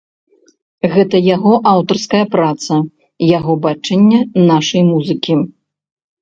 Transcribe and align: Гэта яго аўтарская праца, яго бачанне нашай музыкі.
Гэта 0.93 1.19
яго 1.35 1.51
аўтарская 1.73 2.21
праца, 2.37 2.79
яго 3.37 3.53
бачанне 3.67 4.19
нашай 4.51 4.81
музыкі. 4.91 5.33